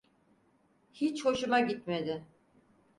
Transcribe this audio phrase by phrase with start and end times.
[0.93, 2.25] Hiç hoşuma gitmedi.